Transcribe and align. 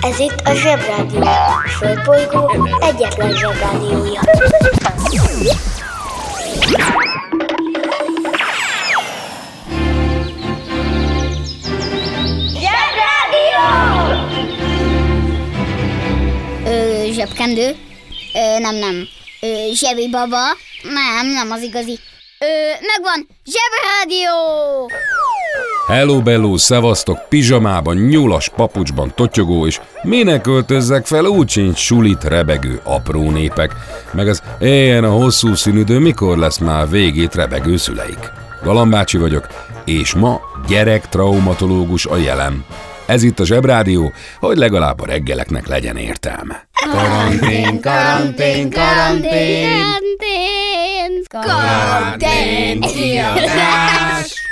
Ez 0.00 0.18
itt 0.18 0.40
a 0.44 0.54
Zsebrádió. 0.54 1.20
A 1.22 1.68
Földbolygó 1.78 2.68
egyetlen 2.80 3.32
Zsebrádiója. 3.36 4.20
Zsebrádió! 12.96 13.66
Ö, 16.66 17.04
zsebkendő? 17.12 17.76
Ö, 18.34 18.58
nem, 18.58 18.74
nem. 18.74 19.08
Ö, 19.40 19.46
zsebi 19.72 20.08
baba? 20.08 20.44
Nem, 20.82 21.26
nem 21.26 21.50
az 21.50 21.62
igazi. 21.62 21.98
Ö, 22.38 22.46
megvan! 22.80 23.26
Zsebrádió! 23.44 24.34
Hello 25.86 26.22
bello, 26.22 26.56
szevasztok, 26.56 27.28
pizsamában, 27.28 27.96
nyulas 27.96 28.48
papucsban 28.48 29.12
totyogó, 29.14 29.66
és 29.66 29.80
minek 30.02 30.40
költözzek 30.40 31.06
fel, 31.06 31.24
úgy 31.24 31.48
sincs 31.48 31.78
sulit 31.78 32.24
rebegő 32.24 32.80
apró 32.84 33.30
népek, 33.30 33.74
meg 34.12 34.28
az 34.28 34.42
éljen 34.60 35.04
a 35.04 35.10
hosszú 35.10 35.54
színüdő, 35.54 35.98
mikor 35.98 36.38
lesz 36.38 36.58
már 36.58 36.88
végét 36.88 37.34
rebegő 37.34 37.76
szüleik. 37.76 38.32
Galambácsi 38.62 39.18
vagyok, 39.18 39.46
és 39.84 40.14
ma 40.14 40.40
gyerek 40.68 41.08
traumatológus 41.08 42.06
a 42.06 42.16
jelem. 42.16 42.64
Ez 43.06 43.22
itt 43.22 43.40
a 43.40 43.44
Zsebrádió, 43.44 44.12
hogy 44.40 44.56
legalább 44.56 45.00
a 45.00 45.06
reggeleknek 45.06 45.66
legyen 45.66 45.96
értelme. 45.96 46.68
Karantén, 46.90 47.80
karantén, 47.80 48.70
karantén, 48.70 49.68
Karantén! 49.80 51.22
karantén, 51.30 52.80
kiadás. 52.80 54.44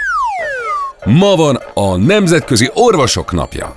Ma 1.04 1.34
van 1.36 1.60
a 1.74 1.96
Nemzetközi 1.96 2.70
Orvosok 2.74 3.32
Napja. 3.32 3.74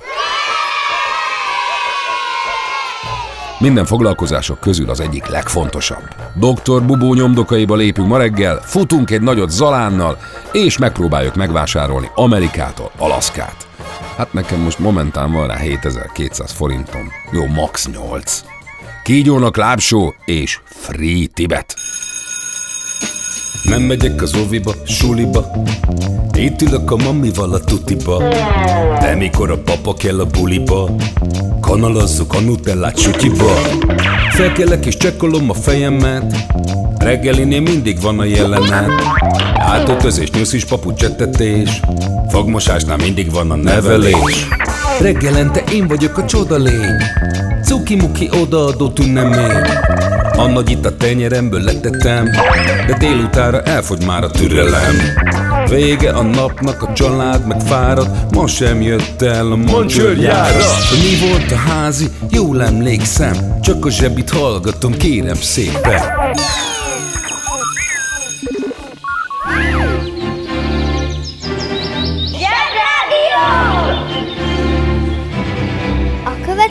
Minden 3.58 3.84
foglalkozások 3.84 4.60
közül 4.60 4.90
az 4.90 5.00
egyik 5.00 5.26
legfontosabb. 5.26 6.14
Dr. 6.34 6.82
Bubó 6.82 7.14
nyomdokaiba 7.14 7.74
lépünk 7.74 8.08
ma 8.08 8.18
reggel, 8.18 8.60
futunk 8.62 9.10
egy 9.10 9.20
nagyot 9.20 9.50
Zalánnal, 9.50 10.18
és 10.52 10.78
megpróbáljuk 10.78 11.34
megvásárolni 11.34 12.10
Amerikától 12.14 12.90
Alaszkát. 12.98 13.66
Hát 14.16 14.32
nekem 14.32 14.60
most 14.60 14.78
momentán 14.78 15.32
van 15.32 15.46
rá 15.46 15.56
7200 15.56 16.52
forintom. 16.52 17.12
Jó, 17.32 17.46
max 17.46 17.88
8. 17.88 18.42
Kígyónak 19.02 19.56
lábsó 19.56 20.14
és 20.24 20.60
free 20.64 21.26
Tibet. 21.34 21.74
Nem 23.62 23.82
megyek 23.82 24.22
az 24.22 24.34
oviba, 24.34 24.74
suliba. 24.84 25.50
Itt 26.32 26.62
ülök 26.62 26.90
a 26.90 26.96
mamival 26.96 27.52
a 27.52 27.58
tutiba. 27.58 28.22
De 29.00 29.14
mikor 29.14 29.50
a 29.50 29.58
papa 29.58 29.94
kell 29.94 30.20
a 30.20 30.24
buliba 30.24 30.90
Kanalazzuk 31.60 32.34
a 32.34 32.40
nutellát 32.40 32.98
sütyiba. 32.98 33.52
Felkelek 34.30 34.86
és 34.86 34.96
csekkolom 34.96 35.50
a 35.50 35.54
fejemet. 35.54 36.36
Reggelinél 36.98 37.60
mindig 37.60 38.00
van 38.00 38.18
a 38.18 38.24
jelenet. 38.24 38.90
Átöltözés, 39.56 40.30
nyuszis, 40.30 40.64
papucsettetés 40.64 41.80
Fogmosásnál 42.28 42.96
mindig 42.96 43.32
van 43.32 43.50
a 43.50 43.56
nevelés. 43.56 44.48
Reggelente 45.00 45.62
én 45.72 45.86
vagyok 45.86 46.18
a 46.18 46.24
csoda 46.24 46.56
lény. 46.56 47.02
Cuki-muki 47.64 48.28
odaadott 48.40 48.98
ünnemény 48.98 49.62
a 50.38 50.46
nagy 50.46 50.70
itt 50.70 50.86
a 50.86 50.96
tenyeremből 50.96 51.60
letettem 51.60 52.24
De 52.86 52.96
délutára 52.98 53.62
elfogy 53.62 54.04
már 54.06 54.24
a 54.24 54.30
türelem 54.30 54.96
Vége 55.68 56.10
a 56.10 56.22
napnak, 56.22 56.82
a 56.82 56.92
család 56.92 57.46
meg 57.46 57.60
fárad 57.60 58.10
Ma 58.30 58.46
sem 58.46 58.82
jött 58.82 59.22
el 59.22 59.52
a 59.52 59.56
mancsőrjára 59.56 60.64
Mi 60.90 61.28
volt 61.28 61.52
a 61.52 61.56
házi? 61.56 62.06
Jól 62.30 62.62
emlékszem 62.62 63.58
Csak 63.62 63.84
a 63.84 63.90
zsebit 63.90 64.30
hallgatom, 64.30 64.96
kérem 64.96 65.34
szépen 65.34 66.00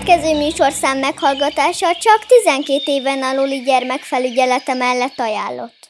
következő 0.07 0.37
műsorszám 0.37 0.97
meghallgatása 0.97 1.87
csak 1.99 2.25
12 2.45 2.81
éven 2.85 3.23
aluli 3.23 3.61
gyermekfelügyelete 3.65 4.73
mellett 4.73 5.19
ajánlott. 5.19 5.89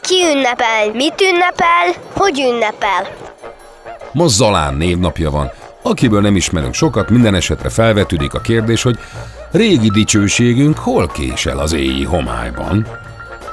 Ki 0.00 0.14
ünnepel? 0.34 0.90
Mit 0.92 1.20
ünnepel? 1.20 2.10
Hogy 2.14 2.40
ünnepel? 2.40 3.08
Ma 4.12 4.26
Zalán 4.26 4.74
névnapja 4.74 5.30
van, 5.30 5.50
akiből 5.82 6.20
nem 6.20 6.36
ismerünk 6.36 6.74
sokat, 6.74 7.10
minden 7.10 7.34
esetre 7.34 7.68
felvetődik 7.68 8.34
a 8.34 8.40
kérdés, 8.40 8.82
hogy 8.82 8.98
régi 9.50 9.90
dicsőségünk 9.90 10.78
hol 10.78 11.06
késel 11.06 11.58
az 11.58 11.72
éji 11.72 12.04
homályban? 12.04 12.86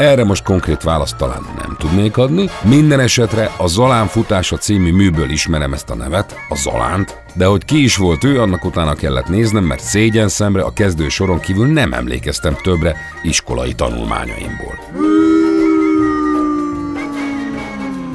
Erre 0.02 0.24
most 0.24 0.44
konkrét 0.44 0.84
választ 0.84 1.18
talán 1.18 1.42
nem 1.58 1.76
tudnék 1.80 2.18
adni. 2.18 2.50
Minden 2.64 3.00
esetre 3.00 3.52
a 3.58 3.68
Zalán 3.68 4.08
futása 4.08 4.58
című 4.58 4.92
műből 4.92 5.30
ismerem 5.30 5.74
ezt 5.74 5.90
a 5.90 5.96
nevet, 5.96 6.36
a 6.50 6.56
Zalánt, 6.56 7.18
de 7.34 7.46
hogy 7.46 7.66
ki 7.66 7.84
is 7.84 7.96
volt 7.96 8.24
ő, 8.24 8.42
annak 8.42 8.66
utána 8.66 8.94
kellett 8.94 9.28
néznem, 9.28 9.64
mert 9.64 9.82
szégyen 9.82 10.28
szemre 10.28 10.62
a 10.62 10.74
kezdő 10.74 11.10
soron 11.10 11.40
kívül 11.40 11.68
nem 11.68 11.94
emlékeztem 11.94 12.56
többre 12.64 12.96
iskolai 13.24 13.74
tanulmányaimból. 13.74 14.80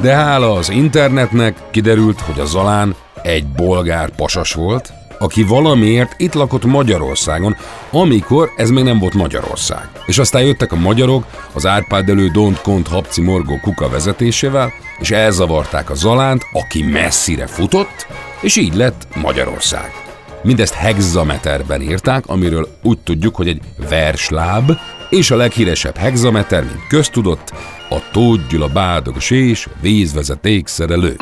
De 0.01 0.15
hála 0.15 0.53
az 0.53 0.69
internetnek 0.69 1.57
kiderült, 1.71 2.21
hogy 2.21 2.41
a 2.41 2.45
Zalán 2.45 2.95
egy 3.23 3.47
bolgár 3.47 4.11
pasas 4.11 4.53
volt, 4.53 4.93
aki 5.19 5.43
valamiért 5.43 6.15
itt 6.17 6.35
lakott 6.35 6.65
Magyarországon, 6.65 7.57
amikor 7.91 8.51
ez 8.57 8.71
még 8.71 8.85
nem 8.85 8.99
volt 8.99 9.15
Magyarország. 9.15 9.89
És 10.07 10.19
aztán 10.19 10.43
jöttek 10.43 10.73
a 10.73 10.77
magyarok 10.77 11.25
az 11.53 11.67
Árpád 11.67 12.09
elő 12.09 12.31
Don't 12.35 12.59
Kont 12.63 12.89
Habci 12.89 13.21
Morgó 13.21 13.59
Kuka 13.63 13.89
vezetésével, 13.89 14.73
és 14.99 15.11
elzavarták 15.11 15.91
a 15.91 15.95
Zalánt, 15.95 16.43
aki 16.53 16.83
messzire 16.83 17.47
futott, 17.47 18.07
és 18.41 18.57
így 18.57 18.75
lett 18.75 19.09
Magyarország. 19.15 19.91
Mindezt 20.43 20.75
hexameterben 20.75 21.83
írták, 21.83 22.27
amiről 22.27 22.69
úgy 22.83 22.99
tudjuk, 22.99 23.37
hogy 23.37 23.49
egy 23.49 23.61
versláb, 23.89 24.73
és 25.11 25.31
a 25.31 25.37
leghíresebb 25.37 25.97
hexameter, 25.97 26.65
mint 26.65 26.87
köztudott, 26.89 27.53
a 27.91 28.11
Tóth 28.13 28.47
Gyula 28.49 28.69
bádogos 28.69 29.31
és 29.31 29.69
vízvezeték 29.81 30.67
szerelő. 30.67 31.17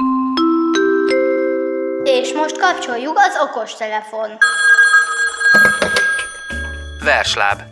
És 2.04 2.32
most 2.32 2.58
kapcsoljuk 2.58 3.18
az 3.18 3.38
okostelefon. 3.48 4.30
Versláb. 7.04 7.62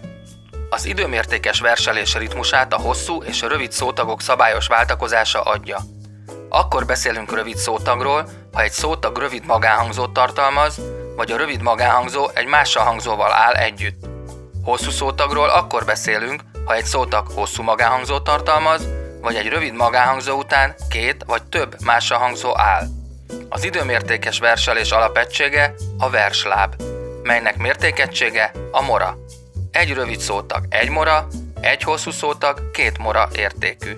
Az 0.70 0.84
időmértékes 0.84 1.60
verselés 1.60 2.14
ritmusát 2.14 2.72
a 2.72 2.80
hosszú 2.80 3.22
és 3.22 3.42
a 3.42 3.48
rövid 3.48 3.72
szótagok 3.72 4.20
szabályos 4.20 4.66
váltakozása 4.66 5.40
adja. 5.40 5.78
Akkor 6.48 6.86
beszélünk 6.86 7.34
rövid 7.34 7.56
szótagról, 7.56 8.28
ha 8.52 8.62
egy 8.62 8.70
szótag 8.70 9.18
rövid 9.18 9.46
magánhangzót 9.46 10.12
tartalmaz, 10.12 10.80
vagy 11.16 11.32
a 11.32 11.36
rövid 11.36 11.62
magánhangzó 11.62 12.28
egy 12.34 12.46
mással 12.46 12.84
hangzóval 12.84 13.32
áll 13.32 13.54
együtt. 13.54 14.04
Hosszú 14.64 14.90
szótagról 14.90 15.48
akkor 15.48 15.84
beszélünk, 15.84 16.42
ha 16.64 16.74
egy 16.74 16.84
szótag 16.84 17.26
hosszú 17.34 17.62
magánhangzót 17.62 18.24
tartalmaz, 18.24 18.88
vagy 19.20 19.34
egy 19.34 19.48
rövid 19.48 19.74
magánhangzó 19.74 20.36
után 20.36 20.74
két 20.90 21.24
vagy 21.26 21.42
több 21.42 21.76
mással 21.84 22.18
hangzó 22.18 22.58
áll. 22.58 23.01
Az 23.54 23.64
időmértékes 23.64 24.38
verselés 24.38 24.90
alapegysége 24.90 25.74
a 25.98 26.10
versláb, 26.10 26.74
melynek 27.22 27.56
mértékegysége 27.56 28.52
a 28.70 28.82
mora. 28.82 29.18
Egy 29.70 29.92
rövid 29.92 30.20
szótag 30.20 30.64
egy 30.68 30.88
mora, 30.88 31.26
egy 31.60 31.82
hosszú 31.82 32.10
szótag 32.10 32.70
két 32.70 32.98
mora 32.98 33.28
értékű. 33.36 33.90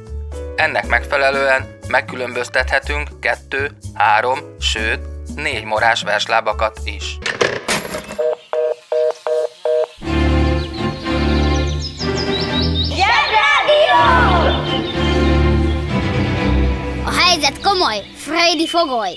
Ennek 0.57 0.87
megfelelően 0.87 1.79
megkülönböztethetünk 1.89 3.21
kettő, 3.21 3.71
három, 3.95 4.39
sőt 4.61 5.01
négy 5.37 5.65
morás 5.65 6.03
verslábakat 6.03 6.81
is. 6.85 7.19
Helyzet 17.55 17.73
komoly, 17.73 18.03
Freddy 18.17 18.67
fogoly! 18.67 19.11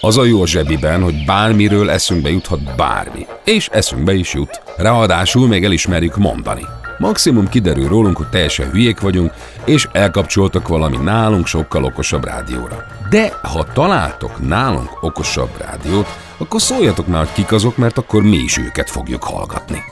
Az 0.00 0.18
a 0.18 0.24
jó 0.24 0.42
a 0.42 0.46
zsebiben, 0.46 1.02
hogy 1.02 1.24
bármiről 1.24 1.90
eszünkbe 1.90 2.30
juthat 2.30 2.76
bármi. 2.76 3.26
És 3.44 3.68
eszünkbe 3.72 4.14
is 4.14 4.34
jut. 4.34 4.62
Ráadásul 4.76 5.48
még 5.48 5.64
elismerjük 5.64 6.16
mondani. 6.16 6.66
Maximum 6.98 7.48
kiderül 7.48 7.88
rólunk, 7.88 8.16
hogy 8.16 8.28
teljesen 8.28 8.70
hülyék 8.70 9.00
vagyunk, 9.00 9.32
és 9.64 9.88
elkapcsoltak 9.92 10.68
valami 10.68 10.96
nálunk 10.96 11.46
sokkal 11.46 11.84
okosabb 11.84 12.24
rádióra. 12.24 12.86
De 13.10 13.38
ha 13.42 13.72
találtok 13.72 14.48
nálunk 14.48 15.02
okosabb 15.02 15.50
rádiót, 15.58 16.08
akkor 16.38 16.60
szóljatok 16.60 17.06
már, 17.06 17.24
hogy 17.24 17.32
kik 17.32 17.52
azok, 17.52 17.76
mert 17.76 17.98
akkor 17.98 18.22
mi 18.22 18.36
is 18.36 18.58
őket 18.58 18.90
fogjuk 18.90 19.24
hallgatni. 19.24 19.82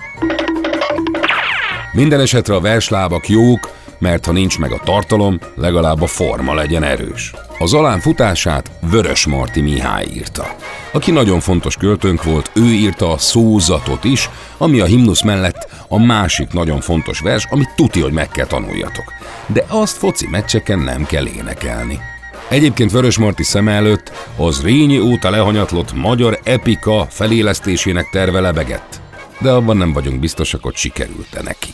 Minden 1.92 2.20
esetre 2.20 2.54
a 2.54 2.60
verslábak 2.60 3.28
jók, 3.28 3.70
mert 4.02 4.26
ha 4.26 4.32
nincs 4.32 4.58
meg 4.58 4.72
a 4.72 4.80
tartalom, 4.84 5.38
legalább 5.54 6.02
a 6.02 6.06
forma 6.06 6.54
legyen 6.54 6.82
erős. 6.82 7.32
A 7.58 7.66
Zalán 7.66 8.00
futását 8.00 8.70
Vörös 8.90 9.26
Marti 9.26 9.60
Mihály 9.60 10.06
írta. 10.14 10.56
Aki 10.92 11.10
nagyon 11.10 11.40
fontos 11.40 11.76
költőnk 11.76 12.24
volt, 12.24 12.50
ő 12.54 12.64
írta 12.64 13.12
a 13.12 13.18
szózatot 13.18 14.04
is, 14.04 14.30
ami 14.58 14.80
a 14.80 14.84
himnusz 14.84 15.22
mellett 15.22 15.68
a 15.88 15.98
másik 15.98 16.52
nagyon 16.52 16.80
fontos 16.80 17.20
vers, 17.20 17.46
amit 17.50 17.74
tuti, 17.76 18.00
hogy 18.00 18.12
meg 18.12 18.28
kell 18.28 18.46
tanuljatok. 18.46 19.12
De 19.46 19.64
azt 19.68 19.96
foci 19.96 20.26
meccseken 20.30 20.78
nem 20.78 21.04
kell 21.04 21.26
énekelni. 21.26 22.00
Egyébként 22.48 22.90
Vörös 22.90 23.18
Marti 23.18 23.42
szem 23.42 23.68
előtt 23.68 24.12
az 24.36 24.62
Rényi 24.62 24.98
óta 24.98 25.30
lehanyatlott 25.30 25.92
magyar 25.92 26.40
epika 26.44 27.06
felélesztésének 27.10 28.08
terve 28.10 28.40
lebegett. 28.40 29.00
De 29.38 29.50
abban 29.50 29.76
nem 29.76 29.92
vagyunk 29.92 30.20
biztosak, 30.20 30.62
hogy 30.62 30.76
sikerült-e 30.76 31.42
neki. 31.42 31.68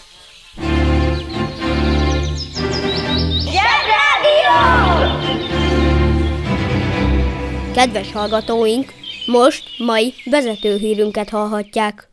Kedves 7.79 8.13
hallgatóink, 8.13 8.93
most 9.27 9.63
mai 9.79 10.15
vezetőhírünket 10.25 11.29
hallhatják. 11.29 12.09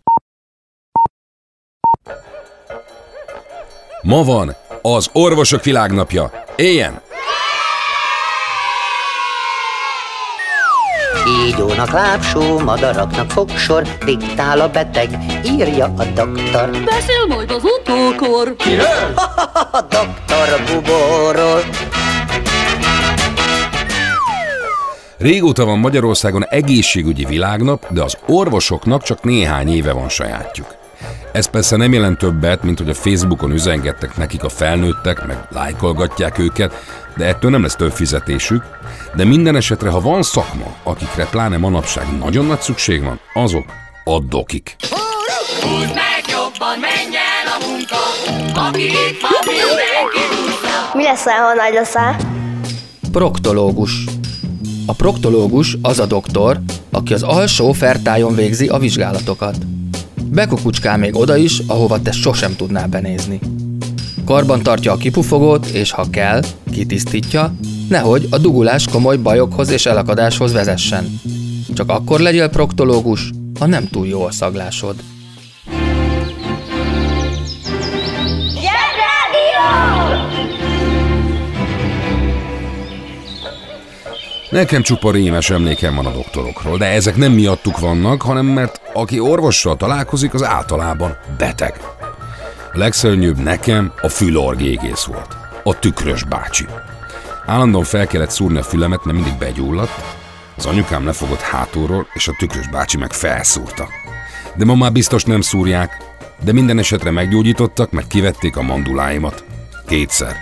Ma 4.01 4.23
van 4.23 4.55
az 4.81 5.09
Orvosok 5.13 5.63
Világnapja. 5.63 6.31
Éljen! 6.55 7.01
Ígyónak 11.47 11.91
lábsó, 11.91 12.59
madaraknak 12.59 13.31
fogsor, 13.31 13.83
diktál 14.05 14.59
a 14.59 14.69
beteg, 14.69 15.09
írja 15.45 15.85
a 15.85 16.03
doktor. 16.03 16.69
Beszél 16.69 17.25
majd 17.27 17.51
az 17.51 17.63
utókor. 17.63 18.55
Kiről? 18.55 19.13
a 19.71 19.81
doktor 19.81 20.63
Bubóról. 20.67 21.63
Régóta 25.25 25.65
van 25.65 25.79
Magyarországon 25.79 26.45
egészségügyi 26.47 27.25
világnap, 27.25 27.93
de 27.93 28.03
az 28.03 28.17
orvosoknak 28.27 29.03
csak 29.03 29.23
néhány 29.23 29.69
éve 29.69 29.91
van 29.91 30.09
sajátjuk. 30.09 30.75
Ez 31.31 31.49
persze 31.49 31.75
nem 31.75 31.93
jelent 31.93 32.17
többet, 32.17 32.63
mint 32.63 32.77
hogy 32.77 32.89
a 32.89 32.93
Facebookon 32.93 33.51
üzengettek 33.51 34.17
nekik 34.17 34.43
a 34.43 34.49
felnőttek, 34.49 35.25
meg 35.25 35.47
lájkolgatják 35.49 36.39
őket, 36.39 36.73
de 37.17 37.25
ettől 37.25 37.51
nem 37.51 37.61
lesz 37.61 37.75
több 37.75 37.91
fizetésük. 37.91 38.63
De 39.15 39.23
minden 39.23 39.55
esetre, 39.55 39.89
ha 39.89 40.01
van 40.01 40.23
szakma, 40.23 40.75
akikre 40.83 41.25
pláne 41.25 41.57
manapság 41.57 42.17
nagyon 42.19 42.45
nagy 42.45 42.61
szükség 42.61 43.03
van, 43.03 43.19
azok 43.33 43.65
a 44.03 44.19
dokik. 44.19 44.75
Húzd 45.61 45.93
meg 45.93 46.23
jobban, 46.27 46.79
menj 46.79 47.15
el 47.15 47.47
a 47.55 47.67
munka, 47.67 47.97
aki 48.67 48.83
itt 48.83 49.21
van, 49.21 49.31
mindenki 49.45 50.19
Mi 50.93 51.03
lesz, 51.03 51.23
ha 51.23 51.53
nagy 51.53 51.73
leszel? 51.73 52.15
Proktológus. 53.11 54.03
A 54.85 54.93
proktológus 54.93 55.77
az 55.81 55.99
a 55.99 56.05
doktor, 56.05 56.59
aki 56.91 57.13
az 57.13 57.23
alsó 57.23 57.71
fertájon 57.71 58.35
végzi 58.35 58.67
a 58.67 58.77
vizsgálatokat. 58.77 59.57
Bekukucskál 60.31 60.97
még 60.97 61.15
oda 61.15 61.37
is, 61.37 61.61
ahova 61.67 62.01
te 62.01 62.11
sosem 62.11 62.55
tudnál 62.55 62.87
benézni. 62.87 63.39
Karban 64.25 64.63
tartja 64.63 64.91
a 64.91 64.97
kipufogót, 64.97 65.65
és 65.65 65.91
ha 65.91 66.09
kell, 66.09 66.41
kitisztítja, 66.71 67.53
nehogy 67.89 68.27
a 68.29 68.37
dugulás 68.37 68.87
komoly 68.87 69.17
bajokhoz 69.17 69.69
és 69.69 69.85
elakadáshoz 69.85 70.51
vezessen. 70.51 71.19
Csak 71.73 71.89
akkor 71.89 72.19
legyél 72.19 72.49
proktológus, 72.49 73.31
ha 73.59 73.65
nem 73.65 73.87
túl 73.87 74.07
jó 74.07 74.23
a 74.23 74.31
szaglásod. 74.31 74.95
Nekem 84.55 84.81
csupa 84.81 85.11
rémes 85.11 85.49
emlékem 85.49 85.95
van 85.95 86.05
a 86.05 86.11
doktorokról, 86.11 86.77
de 86.77 86.85
ezek 86.85 87.15
nem 87.15 87.31
miattuk 87.31 87.79
vannak, 87.79 88.21
hanem 88.21 88.45
mert 88.45 88.81
aki 88.93 89.19
orvossal 89.19 89.77
találkozik, 89.77 90.33
az 90.33 90.43
általában 90.43 91.17
beteg. 91.37 91.79
A 92.73 92.77
legszörnyűbb 92.77 93.37
nekem 93.37 93.93
a 94.01 94.09
fülorgégész 94.09 95.03
volt. 95.03 95.37
A 95.63 95.79
tükrös 95.79 96.23
bácsi. 96.23 96.65
Állandóan 97.45 97.83
fel 97.83 98.07
kellett 98.07 98.29
szúrni 98.29 98.57
a 98.57 98.63
fülemet, 98.63 99.03
mert 99.05 99.17
mindig 99.17 99.37
begyulladt. 99.37 100.03
Az 100.57 100.65
anyukám 100.65 101.05
lefogott 101.05 101.41
hátulról, 101.41 102.07
és 102.13 102.27
a 102.27 102.35
tükrös 102.37 102.67
bácsi 102.67 102.97
meg 102.97 103.13
felszúrta. 103.13 103.87
De 104.55 104.65
ma 104.65 104.75
már 104.75 104.91
biztos 104.91 105.23
nem 105.23 105.41
szúrják, 105.41 106.03
de 106.43 106.53
minden 106.53 106.79
esetre 106.79 107.11
meggyógyítottak, 107.11 107.91
mert 107.91 108.07
kivették 108.07 108.57
a 108.57 108.61
manduláimat. 108.61 109.43
Kétszer. 109.87 110.35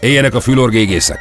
Éljenek 0.00 0.34
a 0.34 0.40
fülorgégészek! 0.40 1.18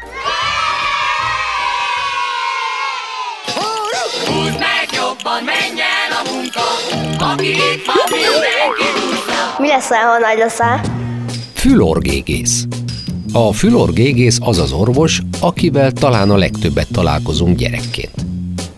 Aki 7.19 7.47
itt 7.47 7.85
van, 7.85 8.05
mindenki 8.09 8.83
Mi 9.57 9.67
lesz, 9.67 9.87
ha 9.87 10.19
nagy 10.19 10.37
leszel? 10.37 10.81
Fülorgégész. 11.53 12.65
A 13.33 13.53
fülorgégész 13.53 14.37
az 14.41 14.57
az 14.59 14.71
orvos, 14.71 15.21
akivel 15.39 15.91
talán 15.91 16.29
a 16.29 16.37
legtöbbet 16.37 16.87
találkozunk 16.91 17.57
gyerekként. 17.57 18.25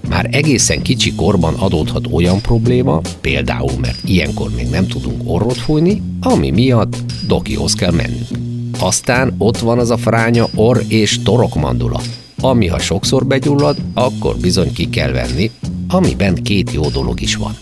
Már 0.09 0.27
egészen 0.31 0.81
kicsi 0.81 1.15
korban 1.15 1.53
adódhat 1.53 2.07
olyan 2.11 2.41
probléma, 2.41 3.01
például 3.21 3.71
mert 3.81 3.97
ilyenkor 4.03 4.49
még 4.55 4.69
nem 4.69 4.87
tudunk 4.87 5.21
orrot 5.25 5.57
fújni, 5.57 6.01
ami 6.21 6.51
miatt 6.51 6.95
dokihoz 7.27 7.73
kell 7.73 7.91
mennünk. 7.91 8.27
Aztán 8.79 9.35
ott 9.37 9.57
van 9.57 9.79
az 9.79 9.89
a 9.89 9.97
fránya 9.97 10.47
orr 10.55 10.77
és 10.87 11.21
torokmandula, 11.23 12.01
ami 12.41 12.67
ha 12.67 12.79
sokszor 12.79 13.25
begyullad, 13.25 13.77
akkor 13.93 14.35
bizony 14.35 14.73
ki 14.73 14.89
kell 14.89 15.11
venni, 15.11 15.51
amiben 15.87 16.35
két 16.35 16.71
jó 16.71 16.89
dolog 16.89 17.21
is 17.21 17.35
van. 17.35 17.57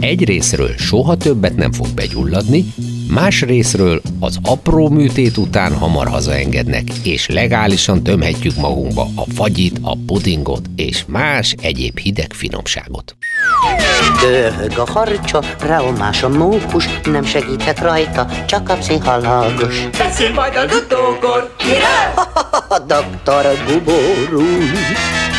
Egy 0.00 0.24
részről 0.24 0.74
soha 0.76 1.16
többet 1.16 1.56
nem 1.56 1.72
fog 1.72 1.86
begyulladni, 1.94 2.64
más 3.10 3.42
részről 3.42 4.00
az 4.20 4.38
apró 4.42 4.88
műtét 4.88 5.36
után 5.36 5.74
hamar 5.74 6.08
hazaengednek, 6.08 6.84
és 7.02 7.28
legálisan 7.28 8.02
tömhetjük 8.02 8.56
magunkba 8.56 9.08
a 9.14 9.24
fagyit, 9.34 9.78
a 9.82 9.96
pudingot 10.06 10.70
és 10.76 11.04
más 11.06 11.54
egyéb 11.60 11.98
hideg 11.98 12.32
finomságot. 12.32 13.16
Dörhög 14.20 14.78
a 14.78 14.90
harcsa, 14.90 15.42
reomás 15.60 16.22
a 16.22 16.28
mókus, 16.28 16.84
nem 17.04 17.24
segíthet 17.24 17.80
rajta, 17.80 18.26
csak 18.46 18.68
a 18.68 18.74
pszichalagos. 18.74 19.88
Beszél 19.98 20.32
majd 20.32 20.56
az 20.56 20.76
utókor. 20.76 21.54
Kiről? 21.56 22.24
A 22.68 22.78
doktor 22.78 23.46
Bubóról. 23.66 25.35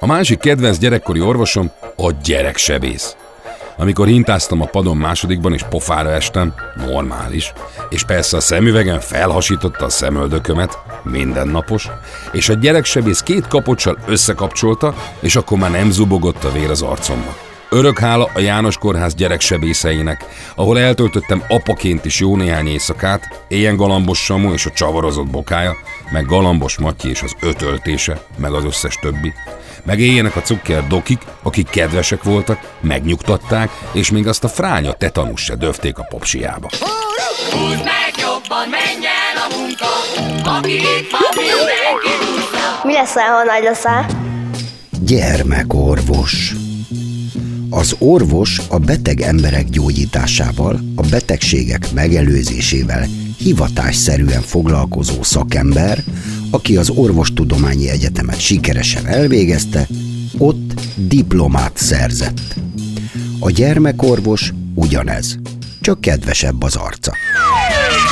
A 0.00 0.06
másik 0.06 0.38
kedvenc 0.38 0.78
gyerekkori 0.78 1.20
orvosom 1.20 1.70
a 1.96 2.12
gyereksebész. 2.24 3.16
Amikor 3.76 4.06
hintáztam 4.06 4.60
a 4.60 4.64
padon 4.64 4.96
másodikban 4.96 5.52
és 5.52 5.62
pofára 5.62 6.10
estem, 6.10 6.54
normális, 6.86 7.52
és 7.88 8.04
persze 8.04 8.36
a 8.36 8.40
szemüvegen 8.40 9.00
felhasította 9.00 9.84
a 9.84 9.88
szemöldökömet, 9.88 10.78
mindennapos, 11.02 11.88
és 12.32 12.48
a 12.48 12.54
gyereksebész 12.54 13.20
két 13.20 13.46
kapocsal 13.46 13.98
összekapcsolta, 14.06 14.94
és 15.20 15.36
akkor 15.36 15.58
már 15.58 15.70
nem 15.70 15.90
zubogott 15.90 16.44
a 16.44 16.52
vér 16.52 16.70
az 16.70 16.82
arcomba. 16.82 17.47
Örök 17.70 17.98
hála 17.98 18.30
a 18.34 18.40
János 18.40 18.76
Kórház 18.76 19.14
gyereksebészeinek, 19.14 20.24
ahol 20.54 20.78
eltöltöttem 20.78 21.42
apaként 21.48 22.04
is 22.04 22.20
jó 22.20 22.36
néhány 22.36 22.66
éjszakát, 22.66 23.44
éjjel 23.48 23.74
Galambos 23.74 24.18
Samu 24.18 24.52
és 24.52 24.66
a 24.66 24.70
csavarozott 24.70 25.26
bokája, 25.26 25.76
meg 26.10 26.26
Galambos 26.26 26.78
Matyi 26.78 27.08
és 27.08 27.22
az 27.22 27.36
ötöltése, 27.40 28.20
meg 28.36 28.52
az 28.52 28.64
összes 28.64 28.94
többi. 28.94 29.32
Meg 29.84 30.00
éljenek 30.00 30.36
a 30.36 30.40
cukker 30.40 30.86
dokik, 30.86 31.22
akik 31.42 31.68
kedvesek 31.68 32.22
voltak, 32.22 32.58
megnyugtatták, 32.80 33.70
és 33.92 34.10
még 34.10 34.26
azt 34.26 34.44
a 34.44 34.48
fránya 34.48 34.92
tetanus 34.92 35.40
se 35.40 35.54
döfték 35.54 35.98
a 35.98 36.06
popsiába. 36.08 36.68
Húzd 37.50 37.84
meg 37.84 38.12
jobban, 38.16 38.68
menj 38.68 39.06
el 39.06 39.48
a 39.48 39.56
munka, 39.56 39.86
aki 40.56 40.74
itt 40.74 41.10
van, 41.10 41.20
mindenki 41.34 42.08
Mi 42.82 42.92
lesz, 42.92 43.14
ha 43.14 43.44
nagy 43.44 43.62
leszel? 43.62 44.06
Gyermekorvos. 45.00 46.54
Az 47.70 47.94
orvos 47.98 48.60
a 48.68 48.78
beteg 48.78 49.20
emberek 49.20 49.68
gyógyításával, 49.68 50.80
a 50.94 51.02
betegségek 51.10 51.92
megelőzésével 51.92 53.06
hivatásszerűen 53.38 54.42
foglalkozó 54.42 55.22
szakember, 55.22 56.04
aki 56.50 56.76
az 56.76 56.90
orvostudományi 56.90 57.88
egyetemet 57.88 58.40
sikeresen 58.40 59.06
elvégezte, 59.06 59.88
ott 60.38 60.80
diplomát 60.96 61.76
szerzett. 61.76 62.54
A 63.38 63.50
gyermekorvos 63.50 64.52
ugyanez, 64.74 65.38
csak 65.80 66.00
kedvesebb 66.00 66.62
az 66.62 66.76
arca. 66.76 67.12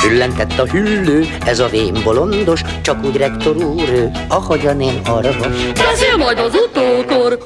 Füllentett 0.01 0.59
a 0.59 0.65
hüllő, 0.65 1.27
ez 1.45 1.59
a 1.59 1.67
vén 1.67 2.01
bolondos, 2.03 2.61
csak 2.81 3.03
úgy 3.03 3.17
rektor 3.17 3.55
úr 3.55 3.89
ő, 3.89 4.11
ahogyan 4.27 4.81
én 4.81 5.01
arvos. 5.05 5.63
Beszél 5.73 6.17
majd 6.17 6.39
az 6.39 6.53
utókor. 6.53 7.37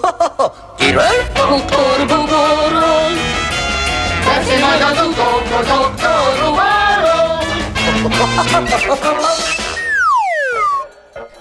Kiről? 0.78 1.04
Doktor 1.34 1.98
Bubóról. 2.00 3.12
Beszél 4.26 4.60
majd 4.60 4.82
az 4.82 5.08
utókor, 5.08 5.66
doktor. 5.66 6.12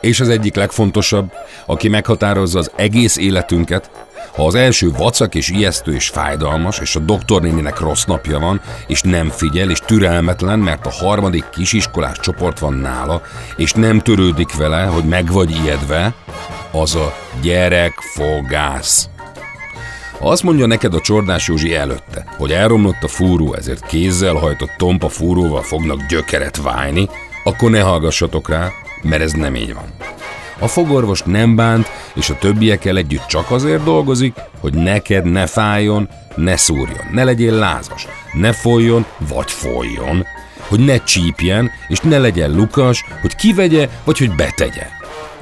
És 0.01 0.21
az 0.21 0.29
egyik 0.29 0.55
legfontosabb, 0.55 1.33
aki 1.67 1.89
meghatározza 1.89 2.59
az 2.59 2.71
egész 2.77 3.17
életünket, 3.17 3.91
ha 4.33 4.47
az 4.47 4.55
első 4.55 4.91
vacak 4.91 5.35
és 5.35 5.49
ijesztő 5.49 5.95
és 5.95 6.09
fájdalmas, 6.09 6.79
és 6.79 6.97
a 6.97 7.01
doktornéninek 7.01 7.81
rossz 7.81 8.05
napja 8.05 8.39
van, 8.39 8.61
és 8.87 9.03
nem 9.03 9.29
figyel, 9.29 9.71
és 9.71 9.79
türelmetlen, 9.79 10.59
mert 10.59 10.87
a 10.87 10.91
harmadik 10.91 11.45
kisiskolás 11.53 12.19
csoport 12.19 12.59
van 12.59 12.75
nála, 12.75 13.23
és 13.57 13.73
nem 13.73 14.01
törődik 14.01 14.57
vele, 14.57 14.85
hogy 14.85 15.05
meg 15.05 15.33
vagy 15.33 15.51
ijedve, 15.51 16.15
az 16.71 16.95
a 16.95 17.15
gyerekfogász. 17.43 19.09
Ha 20.19 20.29
azt 20.29 20.43
mondja 20.43 20.67
neked 20.67 20.95
a 20.95 21.01
Csordás 21.01 21.49
Józsi 21.49 21.75
előtte, 21.75 22.25
hogy 22.37 22.53
elromlott 22.53 23.03
a 23.03 23.09
fúró, 23.09 23.55
ezért 23.55 23.87
kézzel 23.87 24.35
hajtott 24.35 24.75
tompa 24.77 25.09
fúróval 25.09 25.63
fognak 25.63 26.07
gyökeret 26.07 26.57
válni, 26.57 27.09
akkor 27.45 27.71
ne 27.71 27.81
hallgassatok 27.81 28.49
rá, 28.49 28.69
mert 29.03 29.23
ez 29.23 29.33
nem 29.33 29.55
így 29.55 29.75
van. 29.75 30.20
A 30.61 30.69
fogorvos 30.69 31.23
nem 31.23 31.57
bánt, 31.57 31.91
és 32.15 32.31
a 32.31 32.39
többiekkel 32.39 32.97
együtt 32.97 33.27
csak 33.27 33.51
azért 33.51 33.85
dolgozik, 33.85 34.35
hogy 34.61 34.75
neked 34.75 35.25
ne 35.25 35.47
fájjon, 35.47 36.09
ne 36.37 36.57
szúrjon, 36.57 37.07
ne 37.13 37.25
legyél 37.25 37.55
lázas, 37.55 38.07
ne 38.33 38.53
folyjon 38.53 39.07
vagy 39.29 39.51
folyjon, 39.51 40.27
hogy 40.69 40.81
ne 40.81 41.05
csípjen, 41.05 41.71
és 41.89 42.01
ne 42.01 42.19
legyen 42.19 42.55
lukas, 42.55 43.05
hogy 43.21 43.37
kivegye, 43.37 43.89
vagy 44.05 44.19
hogy 44.19 44.35
betegye. 44.35 44.87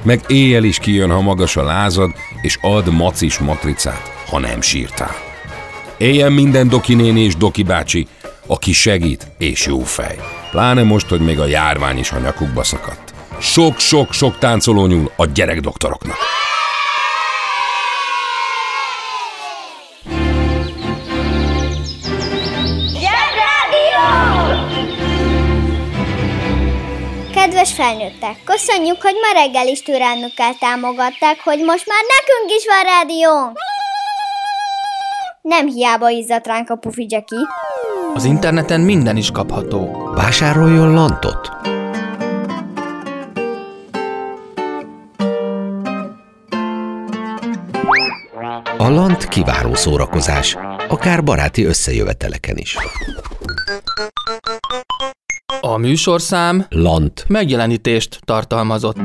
Meg 0.01 0.21
éjjel 0.27 0.63
is 0.63 0.79
kijön, 0.79 1.11
ha 1.11 1.21
magas 1.21 1.57
a 1.57 1.63
lázad, 1.63 2.11
és 2.41 2.57
ad 2.61 2.93
macis 2.93 3.37
matricát, 3.37 4.11
ha 4.29 4.39
nem 4.39 4.61
sírtál. 4.61 5.15
Éljen 5.97 6.31
minden 6.31 6.69
Doki 6.69 6.95
néni 6.95 7.21
és 7.21 7.35
Doki 7.35 7.63
bácsi, 7.63 8.07
aki 8.47 8.73
segít 8.73 9.27
és 9.37 9.65
jó 9.65 9.79
fej. 9.79 10.19
Pláne 10.51 10.83
most, 10.83 11.07
hogy 11.07 11.21
még 11.21 11.39
a 11.39 11.45
járvány 11.45 11.97
is 11.97 12.11
a 12.11 12.19
nyakukba 12.19 12.63
szakadt. 12.63 13.08
Sok-sok-sok 13.39 14.37
táncoló 14.37 14.85
nyúl 14.85 15.11
a 15.15 15.25
gyerekdoktoroknak. 15.25 16.17
Kedves 27.33 27.73
felnőttek, 27.73 28.43
köszönjük, 28.43 29.01
hogy 29.01 29.13
ma 29.13 29.39
reggel 29.39 29.67
is 29.67 29.81
türelmükkel 29.81 30.55
támogatták, 30.59 31.39
hogy 31.43 31.59
most 31.59 31.87
már 31.87 32.03
nekünk 32.17 32.57
is 32.57 32.65
van 32.65 32.83
rádiónk! 32.83 33.57
Nem 35.41 35.67
hiába 35.67 36.09
izzadt 36.09 36.47
ránk 36.47 36.69
a 36.69 36.75
pufi. 36.75 37.07
Az 38.13 38.23
interneten 38.23 38.81
minden 38.81 39.17
is 39.17 39.31
kapható. 39.31 40.11
Vásároljon 40.15 40.93
lantot! 40.93 41.77
A 48.89 48.91
lant 48.91 49.27
kiváló 49.27 49.75
szórakozás, 49.75 50.57
akár 50.87 51.23
baráti 51.23 51.65
összejöveteleken 51.65 52.57
is. 52.57 52.77
A 55.61 55.77
műsorszám 55.77 56.65
Lant. 56.69 57.25
megjelenítést 57.27 58.19
tartalmazott. 58.25 58.97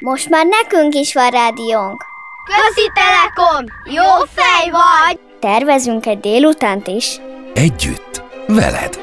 Most 0.00 0.28
már 0.28 0.46
nekünk 0.46 0.94
is 0.94 1.14
van 1.14 1.30
rádiónk. 1.30 2.04
Közi 2.44 2.90
Telekom! 2.94 3.64
Jó 3.84 4.26
fej 4.34 4.70
vagy! 4.70 5.20
Tervezünk 5.38 6.06
egy 6.06 6.20
délutánt 6.20 6.86
is. 6.86 7.20
Együtt, 7.54 8.22
veled. 8.46 9.00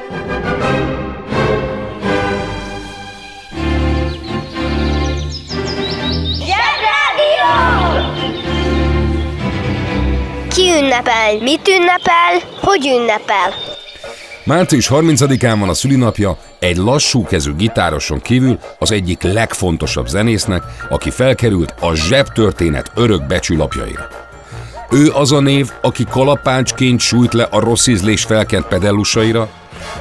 Ki 10.67 10.73
ünnepel? 10.73 11.37
Mit 11.39 11.67
ünnepel? 11.67 12.59
Hogy 12.61 12.85
ünnepel? 12.85 13.53
Március 14.43 14.89
30-án 14.91 15.55
van 15.59 15.69
a 15.69 15.73
szülinapja 15.73 16.37
egy 16.59 16.77
lassú 16.77 17.23
kezű 17.23 17.55
gitároson 17.55 18.21
kívül 18.21 18.59
az 18.79 18.91
egyik 18.91 19.21
legfontosabb 19.21 20.07
zenésznek, 20.07 20.63
aki 20.89 21.09
felkerült 21.09 21.73
a 21.79 21.95
zsebtörténet 21.95 22.91
örök 22.95 23.27
becsülapjaira. 23.27 24.07
Ő 24.91 25.11
az 25.11 25.31
a 25.31 25.39
név, 25.39 25.71
aki 25.81 26.03
kalapácsként 26.09 26.99
sújt 26.99 27.33
le 27.33 27.43
a 27.43 27.59
rossz 27.59 27.87
ízlés 27.87 28.23
felkent 28.23 28.65
pedellusaira, 28.65 29.49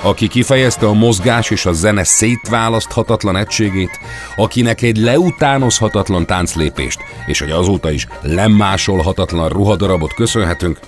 aki 0.00 0.28
kifejezte 0.28 0.86
a 0.86 0.92
mozgás 0.92 1.50
és 1.50 1.66
a 1.66 1.72
zene 1.72 2.04
szétválaszthatatlan 2.04 3.36
egységét, 3.36 4.00
akinek 4.36 4.82
egy 4.82 4.96
leutánozhatatlan 4.96 6.26
tánclépést 6.26 6.98
és 7.26 7.40
egy 7.40 7.50
azóta 7.50 7.90
is 7.90 8.06
lemásolhatatlan 8.22 9.48
ruhadarabot 9.48 10.14
köszönhetünk, 10.14 10.78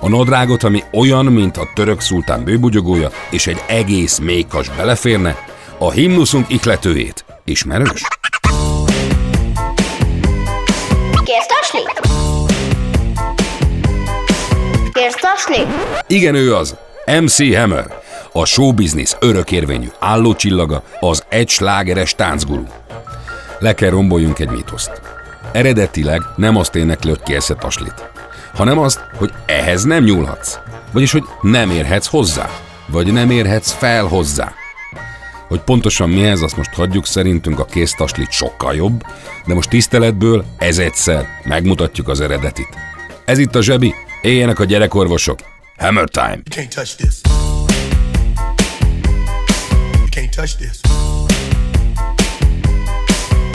a 0.00 0.08
nadrágot, 0.08 0.62
ami 0.62 0.82
olyan, 0.92 1.24
mint 1.24 1.56
a 1.56 1.68
török 1.74 2.00
szultán 2.00 2.44
bőbugyogója, 2.44 3.10
és 3.30 3.46
egy 3.46 3.62
egész 3.66 4.18
mékas 4.18 4.68
beleférne, 4.68 5.36
a 5.78 5.90
himnuszunk 5.90 6.48
ikletőjét. 6.48 7.24
Ismerős? 7.44 8.02
Igen, 16.06 16.34
ő 16.34 16.54
az. 16.54 16.76
MC 17.20 17.56
Hammer. 17.56 18.00
A 18.32 18.44
showbiznisz 18.44 19.16
örökérvényű 19.20 19.88
állócsillaga, 19.98 20.82
az 21.00 21.24
egy 21.28 21.48
slágeres 21.48 22.14
táncgurú. 22.14 22.66
Le 23.58 23.74
kell 23.74 23.90
romboljunk 23.90 24.38
egy 24.38 24.48
mítoszt. 24.50 25.00
Eredetileg 25.52 26.22
nem 26.36 26.56
azt 26.56 26.74
énekli, 26.74 27.10
hogy 27.10 27.22
kérsz 27.22 27.50
taslit, 27.58 28.10
hanem 28.54 28.78
azt, 28.78 29.00
hogy 29.18 29.32
ehhez 29.46 29.84
nem 29.84 30.04
nyúlhatsz. 30.04 30.58
Vagyis, 30.92 31.12
hogy 31.12 31.24
nem 31.40 31.70
érhetsz 31.70 32.06
hozzá, 32.06 32.50
vagy 32.86 33.12
nem 33.12 33.30
érhetsz 33.30 33.72
fel 33.72 34.04
hozzá. 34.04 34.52
Hogy 35.48 35.60
pontosan 35.60 36.10
mihez, 36.10 36.42
azt 36.42 36.56
most 36.56 36.74
hagyjuk, 36.74 37.06
szerintünk 37.06 37.58
a 37.58 37.64
kéztaslit 37.64 38.30
sokkal 38.30 38.74
jobb, 38.74 39.02
de 39.46 39.54
most 39.54 39.68
tiszteletből 39.68 40.44
ez 40.58 40.78
egyszer 40.78 41.26
megmutatjuk 41.44 42.08
az 42.08 42.20
eredetit. 42.20 42.68
Ez 43.24 43.38
itt 43.38 43.54
a 43.54 43.62
zsebi, 43.62 43.94
éljenek 44.22 44.58
a 44.58 44.64
gyerekorvosok. 44.64 45.38
Hammer 45.76 46.08
time! 46.08 46.38
Can't 46.50 46.74
touch 46.74 46.96
this. 46.96 47.39
Touch 50.40 50.56
this. 50.56 50.80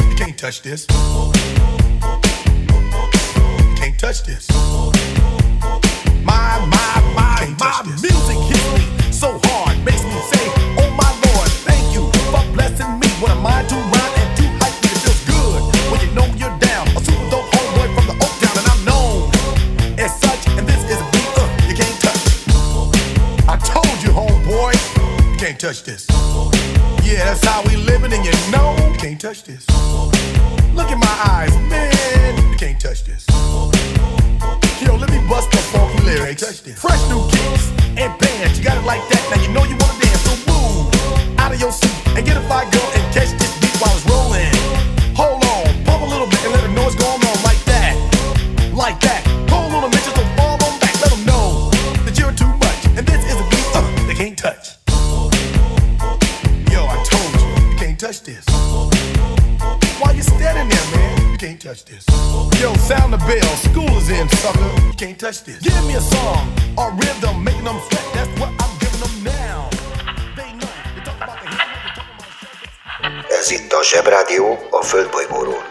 You 0.08 0.16
can't 0.16 0.38
touch 0.38 0.62
this. 0.62 0.86
You 0.88 0.96
can't 3.76 3.98
touch 3.98 4.22
this. 4.22 4.48
My, 6.24 6.62
my, 6.70 7.02
my, 7.16 7.56
my 7.58 7.82
music 7.88 8.38
hits 8.38 8.70
me 8.78 9.12
so 9.12 9.40
hard, 9.46 9.84
makes 9.84 10.04
me 10.04 10.14
say, 10.30 10.46
Oh 10.78 10.92
my 10.94 11.10
Lord, 11.26 11.50
thank 11.66 11.92
you 11.92 12.06
for 12.30 12.46
blessing 12.54 13.00
me. 13.00 13.08
When 13.18 13.32
I'm 13.32 13.42
mind 13.42 13.68
to 13.70 13.76
rhyme 13.76 14.14
and 14.22 14.38
to 14.38 14.44
hype, 14.62 14.78
it 14.86 14.94
feels 15.02 15.26
good 15.26 15.64
when 15.90 16.00
you 16.06 16.14
know 16.14 16.28
you're 16.38 16.56
down. 16.60 16.86
A 16.90 17.00
super 17.02 17.30
dope 17.32 17.50
homeboy 17.50 17.90
from 17.96 18.06
the 18.06 18.16
Oak 18.22 18.34
Town, 18.38 18.56
and 18.62 18.68
I'm 18.70 18.86
known 18.86 19.34
as 19.98 20.14
such. 20.22 20.48
And 20.54 20.68
this 20.70 20.84
is 20.86 21.02
a 21.02 21.08
beat 21.10 21.34
uh, 21.34 21.50
you 21.68 21.74
can't 21.74 22.00
touch. 22.00 22.24
I 23.50 23.58
told 23.74 23.98
you, 24.06 24.12
homeboy, 24.14 24.78
you 25.32 25.38
can't 25.40 25.60
touch 25.60 25.82
this. 25.82 26.05
Yeah, 27.16 27.32
that's 27.32 27.46
how 27.46 27.64
we 27.64 27.78
living, 27.78 28.12
and 28.12 28.26
you 28.26 28.34
know 28.52 28.76
you 28.92 28.98
can't 29.00 29.18
touch 29.18 29.46
this. 29.46 29.66
Look 30.76 30.92
in 30.92 31.00
my 31.00 31.16
eyes, 31.32 31.56
man, 31.72 32.52
you 32.52 32.58
can't 32.58 32.78
touch 32.78 33.06
this. 33.06 33.26
Yo, 34.84 34.98
let 34.98 35.10
me 35.10 35.26
bust 35.30 35.50
the 35.50 35.64
funky 35.72 36.04
lyrics. 36.04 36.44
Fresh 36.76 37.08
new 37.08 37.26
kicks 37.32 37.72
and 37.96 38.12
bands, 38.20 38.60
you 38.60 38.66
got 38.66 38.76
it 38.78 38.84
like 38.84 39.00
that. 39.08 39.24
Now 39.32 39.42
you 39.42 39.48
know 39.54 39.64
you 39.64 39.78
wanna 39.80 39.98
dance, 40.04 40.24
so 40.28 40.36
move 40.52 41.40
out 41.40 41.54
of 41.54 41.60
your 41.62 41.72
seat 41.72 41.96
and 42.18 42.26
get 42.26 42.36
a 42.36 42.42
fire 42.50 42.70
girl 42.70 42.92
and 42.96 43.14
catch 43.14 43.32
this 43.40 43.60
beat 43.62 43.72
while 43.80 43.96
it's 43.96 44.06
rolling. 44.06 44.15
Sucker. 64.46 64.70
Can't 64.98 65.20
touch 65.20 65.44
this. 65.44 65.60
Give 65.60 65.86
me 65.90 65.96
a 65.96 66.02
song 66.02 66.44
or 66.78 66.88
rhythm, 67.02 67.44
making 67.44 67.66
them 67.70 67.80
sweat. 67.88 68.06
That's 68.16 68.34
what 68.40 68.52
I'm 68.62 68.74
giving 68.82 69.02
them 69.06 69.16
now. 69.24 69.70
They 70.38 70.50
know. 70.60 70.72
You 70.96 71.02
talk 71.08 71.18
about 71.26 71.40
the 71.44 71.50
about 73.00 73.32
Ez 73.40 73.52
itt 73.52 73.74
a 73.74 73.84
Zsebrádió 73.84 74.58
a 74.72 74.82
Földbolygóról. 74.82 75.64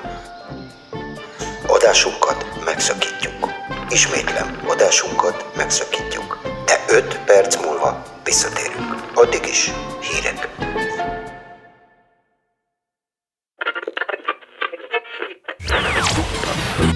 Adásunkat 1.66 2.64
megszakítjuk. 2.64 3.50
Ismétlem, 3.90 4.62
adásunkat 4.66 5.56
megszakítjuk. 5.56 6.38
De 6.66 6.84
5 6.88 7.18
perc 7.24 7.56
múlva 7.56 8.02
visszatérünk. 8.24 8.94
Addig 9.14 9.46
is 9.46 9.70
hírek. 10.00 10.48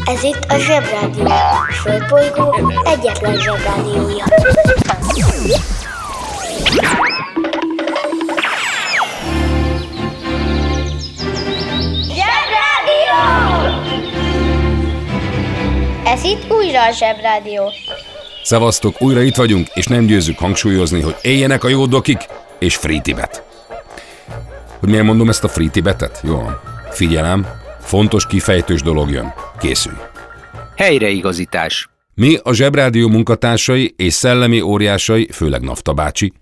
Ez 0.09 0.23
itt 0.23 0.45
a 0.49 0.59
Zsebrádió. 0.59 1.25
A 1.27 1.73
Földbolygó 1.73 2.73
egyetlen 2.85 3.37
Zsebrádiója. 3.41 4.25
Zsebrádió! 12.03 13.19
Ez 16.05 16.25
itt 16.25 16.53
újra 16.53 16.83
a 16.87 16.91
Zsebrádió. 16.91 17.73
Szevasztok, 18.43 19.03
újra 19.03 19.23
itt 19.23 19.37
vagyunk, 19.37 19.69
és 19.75 19.87
nem 19.87 20.07
győzzük 20.07 20.39
hangsúlyozni, 20.39 21.01
hogy 21.01 21.17
éljenek 21.23 21.65
a 21.65 21.69
jó 21.69 21.87
dokik, 21.87 22.27
és 22.59 22.77
Free 22.77 23.01
Tibet. 23.01 23.43
Hogy 24.81 24.89
miért 24.89 25.05
mondom 25.05 25.29
ezt 25.29 25.45
a 25.45 25.49
Free 25.49 25.69
Tibetet? 25.71 26.21
Jó. 26.25 26.43
Figyelem, 26.91 27.47
fontos 27.81 28.27
kifejtős 28.27 28.83
dolog 28.83 29.11
jön. 29.11 29.35
Készülj. 29.61 29.97
Helyreigazítás. 30.77 31.89
Mi, 32.15 32.39
a 32.43 32.53
Zsebrádió 32.53 33.09
munkatársai 33.09 33.95
és 33.97 34.13
szellemi 34.13 34.61
óriásai, 34.61 35.29
főleg 35.33 35.61
Nafta 35.61 35.93
bácsi, 35.93 36.33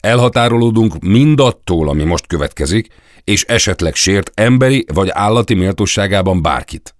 elhatárolódunk 0.00 0.98
mindattól, 0.98 1.88
ami 1.88 2.04
most 2.04 2.26
következik, 2.26 2.86
és 3.24 3.44
esetleg 3.44 3.94
sért 3.94 4.30
emberi 4.34 4.84
vagy 4.94 5.08
állati 5.12 5.54
méltóságában 5.54 6.42
bárkit. 6.42 6.94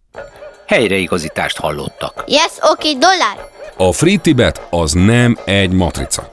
Helyreigazítást 0.66 1.58
hallottak. 1.58 2.24
Yes, 2.26 2.52
oké, 2.60 2.88
okay, 2.88 2.92
dollár. 2.92 3.48
A 3.76 3.92
Free 3.92 4.16
Tibet 4.16 4.66
az 4.70 4.92
nem 4.92 5.38
egy 5.44 5.72
matrica. 5.72 6.32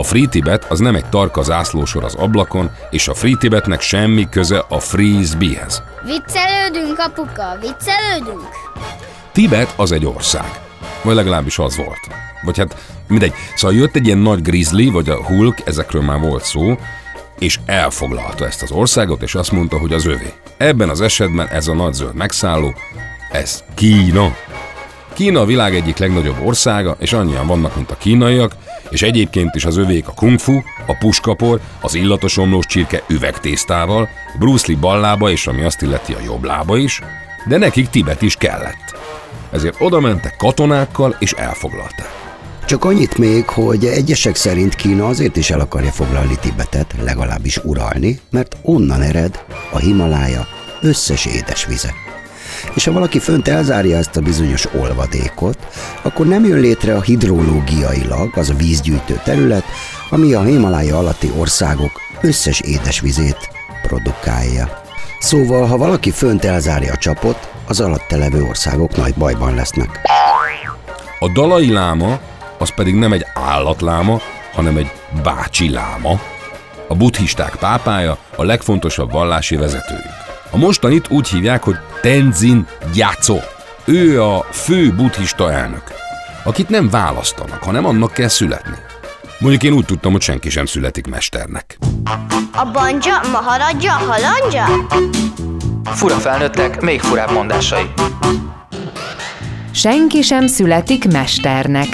A 0.00 0.02
Free 0.02 0.26
Tibet 0.26 0.64
az 0.64 0.78
nem 0.78 0.94
egy 0.94 1.06
tarka 1.06 1.42
zászlósor 1.42 2.04
az 2.04 2.14
ablakon, 2.14 2.70
és 2.90 3.08
a 3.08 3.14
Free 3.14 3.36
Tibetnek 3.38 3.80
semmi 3.80 4.28
köze 4.28 4.64
a 4.68 4.78
Frisbeehez. 4.78 5.82
Viccelődünk, 6.04 6.98
apuka, 6.98 7.58
viccelődünk. 7.60 8.48
Tibet 9.32 9.72
az 9.76 9.92
egy 9.92 10.06
ország. 10.06 10.60
Vagy 11.02 11.14
legalábbis 11.14 11.58
az 11.58 11.76
volt. 11.76 12.08
Vagy 12.42 12.58
hát 12.58 12.76
mindegy. 13.08 13.32
Szóval 13.54 13.76
jött 13.76 13.96
egy 13.96 14.06
ilyen 14.06 14.18
nagy 14.18 14.42
grizzly, 14.42 14.86
vagy 14.86 15.08
a 15.08 15.24
Hulk, 15.24 15.60
ezekről 15.64 16.02
már 16.02 16.20
volt 16.20 16.44
szó, 16.44 16.78
és 17.38 17.60
elfoglalta 17.66 18.46
ezt 18.46 18.62
az 18.62 18.70
országot, 18.70 19.22
és 19.22 19.34
azt 19.34 19.52
mondta, 19.52 19.78
hogy 19.78 19.92
az 19.92 20.06
övé. 20.06 20.32
Ebben 20.56 20.88
az 20.88 21.00
esetben 21.00 21.48
ez 21.48 21.68
a 21.68 21.74
nagy 21.74 21.92
zöld 21.92 22.14
megszálló, 22.14 22.74
ez 23.32 23.64
Kína. 23.74 24.36
Kína 25.12 25.40
a 25.40 25.44
világ 25.44 25.74
egyik 25.74 25.96
legnagyobb 25.96 26.40
országa, 26.44 26.96
és 26.98 27.12
annyian 27.12 27.46
vannak, 27.46 27.76
mint 27.76 27.90
a 27.90 27.96
kínaiak, 27.96 28.52
és 28.90 29.02
egyébként 29.02 29.54
is 29.54 29.64
az 29.64 29.76
övék 29.76 30.08
a 30.08 30.12
kung 30.12 30.38
fu, 30.38 30.52
a 30.86 30.96
puskapor, 30.98 31.60
az 31.80 31.94
illatos 31.94 32.36
omlós 32.36 32.66
csirke 32.66 33.02
üvegtésztával, 33.08 34.08
Bruce 34.38 34.64
Lee 34.68 34.80
ballába 34.80 35.30
és 35.30 35.46
ami 35.46 35.62
azt 35.62 35.82
illeti 35.82 36.12
a 36.12 36.22
jobb 36.24 36.44
lába 36.44 36.76
is, 36.76 37.00
de 37.48 37.56
nekik 37.56 37.88
Tibet 37.88 38.22
is 38.22 38.36
kellett. 38.36 38.98
Ezért 39.52 39.80
oda 39.80 40.00
mentek 40.00 40.36
katonákkal 40.36 41.16
és 41.18 41.32
elfoglalták. 41.32 42.18
Csak 42.66 42.84
annyit 42.84 43.18
még, 43.18 43.48
hogy 43.48 43.84
egyesek 43.84 44.36
szerint 44.36 44.74
Kína 44.74 45.06
azért 45.06 45.36
is 45.36 45.50
el 45.50 45.60
akarja 45.60 45.90
foglalni 45.90 46.38
Tibetet, 46.40 46.94
legalábbis 47.02 47.56
uralni, 47.56 48.20
mert 48.30 48.56
onnan 48.62 49.02
ered 49.02 49.44
a 49.70 49.78
Himalája 49.78 50.46
összes 50.80 51.26
édesvize. 51.26 52.09
És 52.74 52.84
ha 52.84 52.92
valaki 52.92 53.18
fönt 53.18 53.48
elzárja 53.48 53.96
ezt 53.96 54.16
a 54.16 54.20
bizonyos 54.20 54.66
olvadékot, 54.74 55.58
akkor 56.02 56.26
nem 56.26 56.44
jön 56.44 56.60
létre 56.60 56.94
a 56.94 57.00
hidrológiailag 57.00 58.36
az 58.36 58.50
a 58.50 58.54
vízgyűjtő 58.54 59.20
terület, 59.24 59.64
ami 60.10 60.32
a 60.32 60.42
Himalája 60.42 60.98
alatti 60.98 61.32
országok 61.38 61.90
összes 62.20 62.60
édesvizét 62.60 63.48
produkálja. 63.82 64.82
Szóval, 65.18 65.66
ha 65.66 65.76
valaki 65.76 66.10
fönt 66.10 66.44
elzárja 66.44 66.92
a 66.92 66.96
csapot, 66.96 67.50
az 67.66 67.80
alatte 67.80 68.16
levő 68.16 68.44
országok 68.44 68.96
nagy 68.96 69.14
bajban 69.14 69.54
lesznek. 69.54 70.00
A 71.18 71.28
dalai 71.28 71.72
láma 71.72 72.20
az 72.58 72.74
pedig 72.74 72.94
nem 72.94 73.12
egy 73.12 73.26
állatláma, 73.34 74.20
hanem 74.52 74.76
egy 74.76 74.90
bácsi 75.22 75.70
láma, 75.70 76.20
a 76.88 76.94
buddhisták 76.94 77.56
pápája, 77.56 78.18
a 78.36 78.44
legfontosabb 78.44 79.12
vallási 79.12 79.56
vezetőjük. 79.56 80.19
A 80.50 80.56
mostanit 80.56 81.10
úgy 81.10 81.28
hívják, 81.28 81.62
hogy 81.62 81.76
Tenzin 82.00 82.66
Gyatso. 82.92 83.38
Ő 83.84 84.22
a 84.22 84.46
fő 84.50 84.92
buddhista 84.92 85.52
elnök, 85.52 85.82
akit 86.44 86.68
nem 86.68 86.88
választanak, 86.90 87.62
hanem 87.62 87.84
annak 87.84 88.12
kell 88.12 88.28
születni. 88.28 88.76
Mondjuk 89.38 89.62
én 89.62 89.72
úgy 89.72 89.84
tudtam, 89.84 90.12
hogy 90.12 90.20
senki 90.20 90.50
sem 90.50 90.66
születik 90.66 91.06
mesternek. 91.06 91.78
A 92.52 92.70
banja, 92.72 93.20
maharadja, 93.32 93.92
halandja? 93.92 94.86
Fura 95.84 96.14
felnőttek, 96.14 96.80
még 96.80 97.00
furább 97.00 97.32
mondásai. 97.32 97.90
Senki 99.72 100.22
sem 100.22 100.46
születik 100.46 101.12
mesternek. 101.12 101.88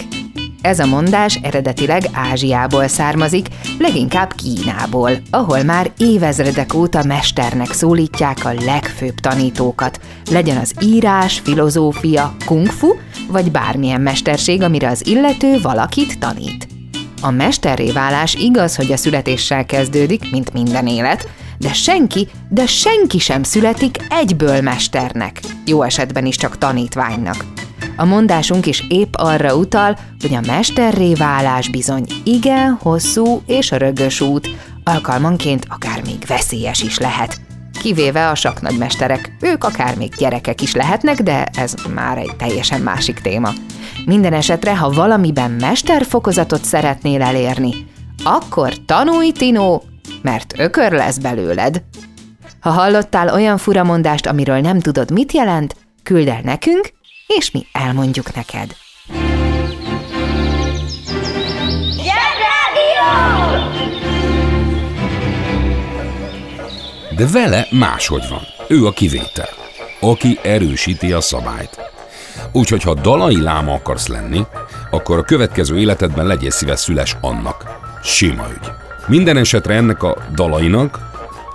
Ez 0.67 0.79
a 0.79 0.87
mondás 0.87 1.35
eredetileg 1.43 2.03
Ázsiából 2.13 2.89
származik, 2.89 3.47
leginkább 3.79 4.33
Kínából, 4.35 5.11
ahol 5.31 5.63
már 5.63 5.91
évezredek 5.99 6.75
óta 6.75 7.05
mesternek 7.05 7.73
szólítják 7.73 8.45
a 8.45 8.53
legfőbb 8.65 9.15
tanítókat, 9.15 10.01
legyen 10.31 10.57
az 10.57 10.73
írás, 10.81 11.39
filozófia, 11.39 12.37
kung 12.45 12.67
fu, 12.67 12.89
vagy 13.29 13.51
bármilyen 13.51 14.01
mesterség, 14.01 14.63
amire 14.63 14.89
az 14.89 15.07
illető 15.07 15.61
valakit 15.61 16.19
tanít. 16.19 16.69
A 17.21 17.31
mesterré 17.31 17.91
válás 17.91 18.35
igaz, 18.35 18.77
hogy 18.77 18.93
a 18.93 18.97
születéssel 18.97 19.67
kezdődik, 19.67 20.31
mint 20.31 20.53
minden 20.53 20.87
élet, 20.87 21.29
de 21.59 21.73
senki, 21.73 22.29
de 22.49 22.67
senki 22.67 23.19
sem 23.19 23.43
születik 23.43 23.97
egyből 24.09 24.61
mesternek, 24.61 25.41
jó 25.67 25.83
esetben 25.83 26.27
is 26.27 26.37
csak 26.37 26.59
tanítványnak. 26.59 27.56
A 27.97 28.05
mondásunk 28.05 28.67
is 28.67 28.85
épp 28.89 29.15
arra 29.17 29.57
utal, 29.57 29.99
hogy 30.21 30.35
a 30.35 30.47
mesterré 30.47 31.15
válás 31.15 31.69
bizony 31.69 32.07
igen 32.25 32.79
hosszú 32.81 33.43
és 33.47 33.71
rögös 33.71 34.21
út, 34.21 34.49
alkalmanként 34.85 35.67
akár 35.69 36.03
még 36.05 36.25
veszélyes 36.27 36.83
is 36.83 36.99
lehet. 36.99 37.41
Kivéve 37.81 38.29
a 38.29 38.35
saknagymesterek, 38.35 39.37
ők 39.41 39.65
akár 39.65 39.97
még 39.97 40.15
gyerekek 40.17 40.63
is 40.63 40.75
lehetnek, 40.75 41.23
de 41.23 41.47
ez 41.55 41.75
már 41.95 42.19
egy 42.19 42.37
teljesen 42.37 42.81
másik 42.81 43.21
téma. 43.21 43.51
Minden 44.07 44.33
esetre, 44.33 44.77
ha 44.77 44.91
valamiben 44.91 45.51
mesterfokozatot 45.51 46.65
szeretnél 46.65 47.23
elérni, 47.23 47.75
akkor 48.25 48.73
tanulj, 48.87 49.31
Tino, 49.31 49.81
mert 50.23 50.55
ökör 50.59 50.93
lesz 50.93 51.19
belőled. 51.19 51.83
Ha 52.61 52.71
hallottál 52.71 53.29
olyan 53.29 53.59
furamondást, 53.59 54.27
amiről 54.27 54.61
nem 54.61 54.81
tudod, 54.81 55.11
mit 55.11 55.33
jelent, 55.33 55.77
küld 56.03 56.29
el 56.29 56.41
nekünk, 56.43 56.93
és 57.27 57.51
mi 57.51 57.67
elmondjuk 57.73 58.35
neked. 58.35 58.77
De 67.17 67.27
vele 67.27 67.67
máshogy 67.71 68.25
van. 68.29 68.41
Ő 68.69 68.87
a 68.87 68.91
kivétel, 68.91 69.49
aki 70.01 70.39
erősíti 70.43 71.13
a 71.13 71.21
szabályt. 71.21 71.81
Úgyhogy 72.53 72.83
ha 72.83 72.95
dalai 72.95 73.43
láma 73.43 73.73
akarsz 73.73 74.07
lenni, 74.07 74.47
akkor 74.91 75.19
a 75.19 75.23
következő 75.23 75.79
életedben 75.79 76.27
legyél 76.27 76.51
szíves 76.51 76.79
szüles 76.81 77.17
annak. 77.21 77.65
Sima 78.03 78.47
ügy. 78.51 78.71
Minden 79.07 79.37
esetre 79.37 79.75
ennek 79.75 80.03
a 80.03 80.17
dalainak, 80.35 80.99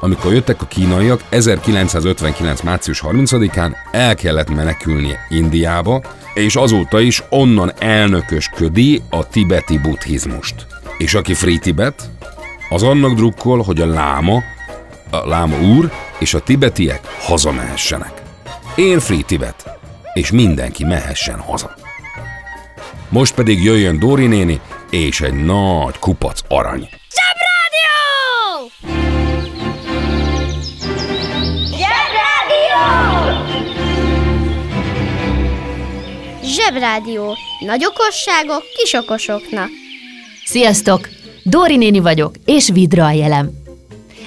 amikor 0.01 0.33
jöttek 0.33 0.61
a 0.61 0.65
kínaiak 0.65 1.21
1959. 1.29 2.61
március 2.61 3.03
30-án 3.05 3.75
el 3.91 4.15
kellett 4.15 4.49
menekülnie 4.49 5.25
Indiába, 5.29 6.01
és 6.33 6.55
azóta 6.55 6.99
is 6.99 7.23
onnan 7.29 7.71
elnökösködi 7.79 9.01
a 9.09 9.27
tibeti 9.27 9.77
buddhizmust. 9.77 10.65
És 10.97 11.13
aki 11.13 11.33
Free 11.33 11.57
Tibet, 11.57 12.09
az 12.69 12.83
annak 12.83 13.13
drukkol, 13.13 13.61
hogy 13.61 13.81
a 13.81 13.85
láma, 13.85 14.43
a 15.09 15.27
láma 15.27 15.61
úr 15.61 15.91
és 16.19 16.33
a 16.33 16.39
tibetiek 16.39 17.01
hazamehessenek. 17.19 18.21
Én 18.75 18.99
Free 18.99 19.21
Tibet, 19.25 19.79
és 20.13 20.31
mindenki 20.31 20.83
mehessen 20.83 21.39
haza. 21.39 21.75
Most 23.09 23.33
pedig 23.33 23.63
jöjjön 23.63 23.99
Dóri 23.99 24.27
néni 24.27 24.59
és 24.89 25.21
egy 25.21 25.43
nagy 25.43 25.99
kupac 25.99 26.39
arany. 26.47 26.89
Zsebrádió. 36.51 37.37
Nagy 37.65 37.85
okosságok 37.85 38.63
kis 38.77 38.93
okosoknak. 38.93 39.69
Sziasztok! 40.45 41.09
Dóri 41.43 41.77
néni 41.77 41.99
vagyok, 41.99 42.35
és 42.45 42.69
Vidra 42.69 43.05
a 43.05 43.11
jelem. 43.11 43.49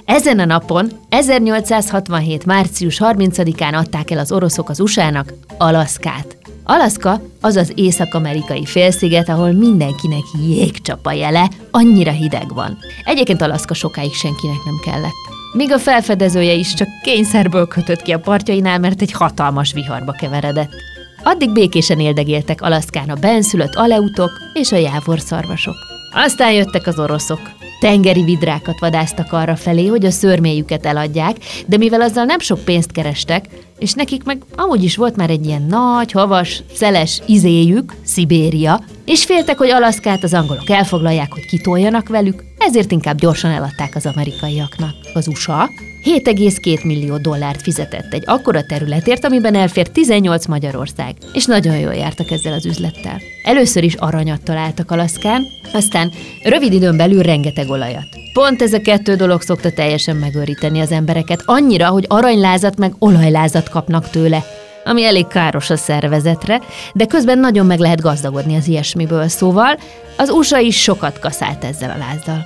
Ezen 0.05 0.39
a 0.39 0.45
napon, 0.45 0.91
1867. 1.09 2.45
március 2.45 3.01
30-án 3.01 3.75
adták 3.75 4.11
el 4.11 4.19
az 4.19 4.33
oroszok 4.33 4.69
az 4.69 4.81
USA-nak 4.81 5.33
Alaszkát. 5.59 6.37
Alaszka 6.65 7.21
az 7.41 7.57
az 7.57 7.73
észak-amerikai 7.75 8.65
félsziget, 8.65 9.29
ahol 9.29 9.53
mindenkinek 9.53 10.25
jégcsapa 10.49 11.13
jele, 11.13 11.49
annyira 11.71 12.11
hideg 12.11 12.55
van. 12.55 12.79
Egyébként 13.05 13.43
Alaszka 13.43 13.75
sokáig 13.75 14.13
senkinek 14.13 14.65
nem 14.65 14.81
kellett. 14.85 15.23
Míg 15.53 15.73
a 15.73 15.79
felfedezője 15.79 16.53
is 16.53 16.75
csak 16.75 16.89
kényszerből 17.03 17.69
kötött 17.69 18.03
ki 18.03 18.13
a 18.13 18.19
partjainál, 18.19 18.79
mert 18.79 19.03
egy 19.03 19.13
hatalmas 19.13 19.73
viharba 19.73 20.13
keveredett. 20.13 20.94
Addig 21.25 21.51
békésen 21.51 22.01
éldegéltek 22.01 22.63
Alaszkán 22.63 23.11
a 23.11 23.15
benszülött 23.15 23.75
aleutok 23.75 24.31
és 24.53 24.73
a 24.73 24.77
jávorszarvasok. 24.77 25.75
Aztán 26.13 26.53
jöttek 26.53 26.87
az 26.87 26.99
oroszok. 26.99 27.41
Tengeri 27.81 28.23
vidrákat 28.23 28.81
vadáztak 28.81 29.33
arra 29.33 29.57
felé, 29.57 29.87
hogy 29.87 30.05
a 30.05 30.11
szörméjüket 30.11 30.87
eladják, 30.87 31.37
de 31.67 31.77
mivel 31.77 32.01
azzal 32.01 32.25
nem 32.25 32.39
sok 32.39 32.65
pénzt 32.65 32.93
kerestek, 32.93 33.49
és 33.79 33.93
nekik 33.93 34.25
meg 34.25 34.43
amúgy 34.57 34.85
is 34.85 34.97
volt 34.97 35.17
már 35.17 35.31
egy 35.31 35.47
ilyen 35.47 35.63
nagy, 35.63 36.13
havas, 36.13 36.63
szeles 36.75 37.21
izéjük, 37.27 37.95
Szibéria, 38.03 38.81
és 39.05 39.25
féltek, 39.25 39.59
hogy 39.59 39.71
Alaszkát 39.71 40.23
az 40.23 40.35
angolok 40.35 40.71
elfoglalják, 40.71 41.33
hogy 41.33 41.47
kitoljanak 41.47 42.09
velük, 42.09 42.45
ezért 42.59 42.93
inkább 42.93 43.19
gyorsan 43.19 43.51
eladták 43.51 43.95
az 43.95 44.07
amerikaiaknak. 44.07 44.95
Az 45.15 45.29
USA 45.29 45.71
7,2 46.05 46.85
millió 46.85 47.17
dollárt 47.17 47.63
fizetett 47.63 48.13
egy 48.13 48.23
akkora 48.27 48.67
területért, 48.67 49.25
amiben 49.25 49.55
elfér 49.55 49.89
18 49.89 50.47
Magyarország, 50.47 51.15
és 51.33 51.45
nagyon 51.45 51.79
jól 51.79 51.95
jártak 51.95 52.31
ezzel 52.31 52.53
az 52.53 52.67
üzlettel. 52.67 53.21
Először 53.43 53.85
is 53.85 53.95
aranyat 53.95 54.43
találtak 54.43 54.91
Alaszkán, 54.91 55.47
aztán 55.73 56.13
rövid 56.43 56.73
időn 56.73 56.97
belül 56.97 57.23
rengeteg 57.23 57.69
olajat. 57.71 58.07
Pont 58.33 58.63
ez 58.63 58.73
a 58.73 58.81
kettő 58.81 59.15
dolog 59.15 59.43
szokta 59.43 59.73
teljesen 59.73 60.17
megőríteni 60.17 60.81
az 60.81 60.91
embereket, 60.91 61.43
annyira, 61.45 61.89
hogy 61.89 62.05
aranylázat 62.09 62.79
meg 62.79 62.95
olajlázat 62.99 63.69
kapnak 63.69 64.11
tőle, 64.11 64.45
ami 64.85 65.05
elég 65.05 65.27
káros 65.27 65.71
a 65.71 65.77
szervezetre, 65.77 66.61
de 66.93 67.07
közben 67.07 67.39
nagyon 67.39 67.67
meg 67.67 67.79
lehet 67.79 68.01
gazdagodni 68.01 68.57
az 68.57 68.69
ilyesmiből, 68.69 69.29
szóval 69.29 69.79
az 70.17 70.29
USA 70.29 70.59
is 70.59 70.83
sokat 70.83 71.19
kaszált 71.19 71.65
ezzel 71.65 71.91
a 71.91 71.99
lázzal. 71.99 72.45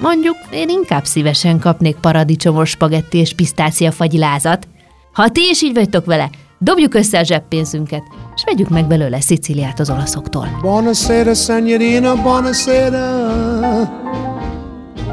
Mondjuk 0.00 0.36
én 0.50 0.68
inkább 0.68 1.04
szívesen 1.04 1.58
kapnék 1.58 1.96
paradicsomos 1.96 2.70
spagetti 2.70 3.18
és 3.18 3.32
pisztácia 3.32 3.90
fagyilázat. 3.90 4.68
Ha 5.12 5.28
ti 5.28 5.48
is 5.50 5.62
így 5.62 5.74
vagytok 5.74 6.04
vele, 6.04 6.30
dobjuk 6.58 6.94
össze 6.94 7.18
a 7.18 7.22
zseppénzünket, 7.22 8.02
és 8.34 8.42
vegyük 8.44 8.68
meg 8.68 8.86
belőle 8.86 9.20
Sziciliát 9.20 9.80
az 9.80 9.90
olaszoktól. 9.90 10.58
Buonasera, 10.60 11.34
signorina, 11.34 12.22
buonasera. 12.22 13.02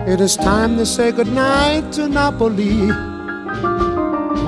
It 0.08 0.20
is 0.20 0.36
time 0.36 0.76
to 0.78 0.86
say 0.86 1.12
goodnight 1.12 1.96
to 1.96 2.08
Napoli. 2.08 3.11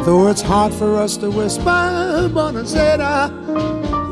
Though 0.06 0.28
it's 0.28 0.42
hard 0.42 0.74
for 0.74 0.98
us 0.98 1.16
to 1.18 1.30
whisper 1.30 2.30
buonasera 2.34 3.32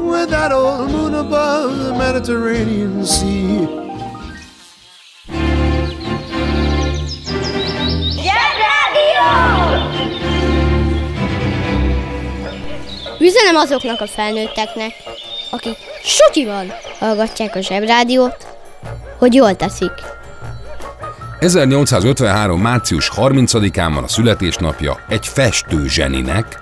with 0.10 0.30
that 0.30 0.54
old 0.54 0.90
moon 0.90 1.14
above 1.16 1.78
the 1.84 1.94
Mediterranean 1.94 3.06
Sea. 3.06 3.68
Üzenem 13.20 13.56
azoknak 13.56 14.02
a 14.02 14.08
felnőtteknek, 14.08 14.94
akik 15.52 15.78
sutyival 16.04 16.66
hallgatják 17.00 17.56
a 17.56 17.62
zsebrádiót, 17.62 18.48
hogy 19.18 19.34
jól 19.34 19.56
teszik. 19.56 20.21
1853. 21.42 22.62
március 22.62 23.12
30-án 23.16 23.92
van 23.94 24.04
a 24.04 24.08
születésnapja 24.08 25.00
egy 25.08 25.28
festő 25.28 25.88
zseninek, 25.88 26.60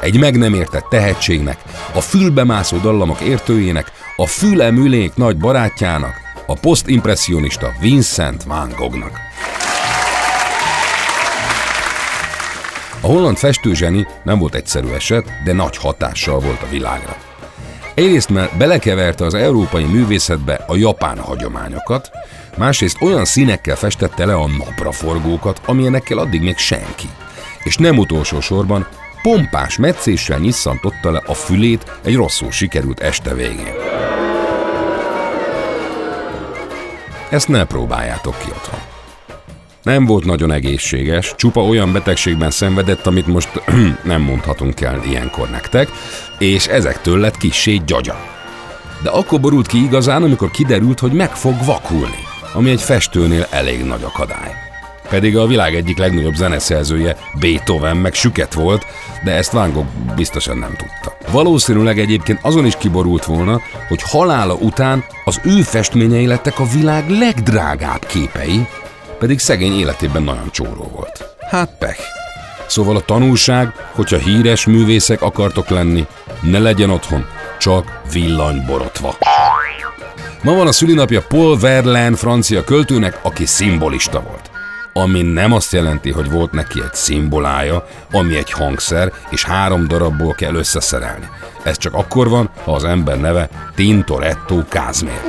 egy 0.00 0.18
meg 0.18 0.38
nem 0.38 0.54
értett 0.54 0.86
tehetségnek, 0.90 1.58
a 1.94 2.00
fülbemászó 2.00 2.76
dallamok 2.76 3.20
értőjének, 3.20 3.92
a 4.16 4.26
fülemülék 4.26 5.14
nagy 5.14 5.36
barátjának, 5.36 6.14
a 6.46 6.54
posztimpressionista 6.54 7.72
Vincent 7.80 8.42
van 8.42 8.74
Goghnak. 8.76 9.18
A 13.00 13.06
holland 13.06 13.36
festőzseni 13.36 14.06
nem 14.24 14.38
volt 14.38 14.54
egyszerű 14.54 14.88
eset, 14.88 15.32
de 15.44 15.52
nagy 15.52 15.76
hatással 15.76 16.40
volt 16.40 16.62
a 16.62 16.70
világra. 16.70 17.16
Egyrészt 17.94 18.28
mert 18.28 18.56
belekeverte 18.56 19.24
az 19.24 19.34
európai 19.34 19.84
művészetbe 19.84 20.64
a 20.66 20.76
japán 20.76 21.18
hagyományokat, 21.18 22.10
másrészt 22.56 23.02
olyan 23.02 23.24
színekkel 23.24 23.76
festette 23.76 24.26
le 24.26 24.34
a 24.34 24.46
napraforgókat, 24.46 25.60
amilyenekkel 25.66 26.18
addig 26.18 26.42
még 26.42 26.56
senki. 26.56 27.08
És 27.62 27.76
nem 27.76 27.98
utolsó 27.98 28.40
sorban 28.40 28.86
pompás 29.22 29.76
meccéssel 29.76 30.38
nyisszantotta 30.38 31.10
le 31.10 31.22
a 31.26 31.34
fülét 31.34 31.92
egy 32.04 32.14
rosszul 32.14 32.50
sikerült 32.50 33.00
este 33.00 33.34
végén. 33.34 33.74
Ezt 37.30 37.48
ne 37.48 37.64
próbáljátok 37.64 38.38
ki 38.38 38.50
otthon. 38.50 38.80
Nem 39.82 40.06
volt 40.06 40.24
nagyon 40.24 40.52
egészséges, 40.52 41.34
csupa 41.36 41.64
olyan 41.64 41.92
betegségben 41.92 42.50
szenvedett, 42.50 43.06
amit 43.06 43.26
most 43.26 43.62
nem 44.04 44.20
mondhatunk 44.22 44.80
el 44.80 45.02
ilyenkor 45.04 45.50
nektek, 45.50 45.88
és 46.38 46.66
ezektől 46.66 47.18
lett 47.18 47.36
kissé 47.36 47.80
gyagya. 47.86 48.16
De 49.02 49.10
akkor 49.10 49.40
borult 49.40 49.66
ki 49.66 49.82
igazán, 49.82 50.22
amikor 50.22 50.50
kiderült, 50.50 51.00
hogy 51.00 51.12
meg 51.12 51.30
fog 51.36 51.64
vakulni, 51.64 52.30
ami 52.52 52.70
egy 52.70 52.82
festőnél 52.82 53.46
elég 53.50 53.84
nagy 53.84 54.02
akadály. 54.02 54.54
Pedig 55.08 55.36
a 55.36 55.46
világ 55.46 55.74
egyik 55.74 55.98
legnagyobb 55.98 56.34
zeneszerzője 56.34 57.16
Beethoven 57.40 57.96
meg 57.96 58.14
süket 58.14 58.54
volt, 58.54 58.86
de 59.24 59.32
ezt 59.32 59.52
Van 59.52 59.72
Gogh 59.72 59.88
biztosan 60.16 60.58
nem 60.58 60.74
tudta. 60.76 61.16
Valószínűleg 61.30 61.98
egyébként 61.98 62.38
azon 62.42 62.66
is 62.66 62.76
kiborult 62.76 63.24
volna, 63.24 63.60
hogy 63.88 64.02
halála 64.02 64.54
után 64.54 65.04
az 65.24 65.40
ő 65.44 65.62
festményei 65.62 66.26
lettek 66.26 66.58
a 66.58 66.66
világ 66.74 67.10
legdrágább 67.10 68.06
képei, 68.06 68.66
pedig 69.18 69.38
szegény 69.38 69.78
életében 69.78 70.22
nagyon 70.22 70.50
csóró 70.50 70.90
volt. 70.94 71.34
Hát 71.50 71.70
pech. 71.78 72.00
Szóval 72.66 72.96
a 72.96 73.00
tanulság, 73.00 73.72
hogyha 73.94 74.16
híres 74.16 74.66
művészek 74.66 75.22
akartok 75.22 75.68
lenni, 75.68 76.06
ne 76.40 76.58
legyen 76.58 76.90
otthon, 76.90 77.26
csak 77.58 78.00
villanyborotva. 78.12 79.16
Ma 80.42 80.54
van 80.54 80.66
a 80.66 80.72
szülinapja 80.72 81.22
Paul 81.22 81.58
Verlaine 81.58 82.16
francia 82.16 82.64
költőnek, 82.64 83.18
aki 83.22 83.46
szimbolista 83.46 84.22
volt. 84.22 84.50
Ami 84.92 85.22
nem 85.22 85.52
azt 85.52 85.72
jelenti, 85.72 86.10
hogy 86.10 86.30
volt 86.30 86.52
neki 86.52 86.80
egy 86.80 86.94
szimbolája, 86.94 87.86
ami 88.12 88.36
egy 88.36 88.50
hangszer, 88.50 89.12
és 89.30 89.44
három 89.44 89.88
darabból 89.88 90.34
kell 90.34 90.54
összeszerelni. 90.54 91.28
Ez 91.62 91.78
csak 91.78 91.94
akkor 91.94 92.28
van, 92.28 92.50
ha 92.64 92.72
az 92.72 92.84
ember 92.84 93.20
neve 93.20 93.48
Tintoretto 93.74 94.64
Kázmér. 94.68 95.20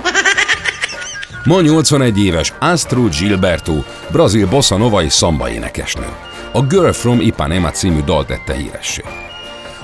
Ma 1.43 1.61
81 1.61 2.19
éves 2.19 2.53
Astro 2.59 3.03
Gilberto, 3.19 3.73
brazil 4.11 4.47
bossa 4.47 4.77
nova 4.77 5.03
és 5.03 5.13
szamba 5.13 5.49
énekesnő. 5.49 6.07
A 6.53 6.61
Girl 6.61 6.91
from 6.91 7.19
Ipanema 7.19 7.71
című 7.71 8.01
dal 8.03 8.25
tette 8.25 8.53
híressé. 8.53 9.03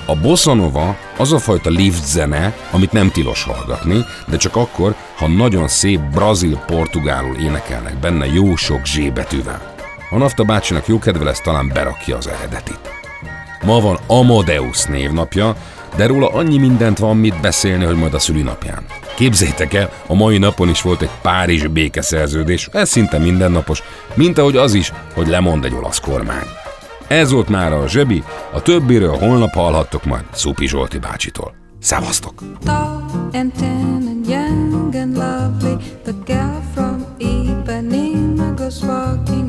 A 0.10 0.16
bossa 0.16 0.54
nova 0.54 0.98
az 1.18 1.34
a 1.34 1.40
fajta 1.40 1.70
lift 1.70 2.06
zene, 2.06 2.54
amit 2.72 2.92
nem 2.92 3.12
tilos 3.12 3.44
hallgatni, 3.44 4.06
de 4.28 4.38
csak 4.38 4.56
akkor, 4.56 4.96
ha 5.18 5.28
nagyon 5.28 5.68
szép 5.68 6.00
brazil-portugálul 6.00 7.36
énekelnek 7.36 8.00
benne 8.00 8.26
jó 8.26 8.56
sok 8.56 8.86
zsébetűvel. 8.86 9.74
A 10.10 10.18
Nafta 10.18 10.44
bácsinak 10.44 10.88
jó 10.88 11.00
kedve 11.00 11.24
lesz 11.24 11.42
talán 11.42 11.72
berakja 11.74 12.18
az 12.18 12.28
eredetit. 12.28 12.80
Ma 13.66 13.80
van 13.80 14.00
Amadeus 14.08 14.84
névnapja, 14.84 15.56
de 15.96 16.08
róla 16.08 16.30
annyi 16.30 16.58
mindent 16.58 16.98
van 16.98 17.18
mit 17.18 17.42
beszélni, 17.42 17.84
hogy 17.84 17.96
majd 17.96 18.14
a 18.14 18.20
szülinapján. 18.20 18.86
Képzétek 19.16 19.74
el, 19.74 19.92
a 20.08 20.14
mai 20.14 20.38
napon 20.38 20.70
is 20.70 20.82
volt 20.82 21.02
egy 21.02 21.12
Párizs 21.22 21.68
békeszerződés, 21.68 22.70
ez 22.72 22.90
szinte 22.90 23.18
mindennapos, 23.18 23.84
mint 24.14 24.38
ahogy 24.38 24.58
az 24.58 24.74
is, 24.74 24.92
hogy 25.14 25.28
lemond 25.28 25.66
egy 25.66 25.74
olasz 25.74 26.00
kormány. 26.00 26.59
Ez 27.10 27.32
volt 27.32 27.50
már 27.50 27.74
a 27.74 27.88
zsebi, 27.88 28.24
a 28.54 28.62
többiről 28.62 29.18
holnap 29.18 29.54
hallhattok 29.54 30.06
majd 30.06 30.24
Szupi 30.32 30.68
Zsolti 30.68 31.00
bácsitól. 31.00 31.54
Szevasztok! 31.80 32.44
walking 38.84 39.49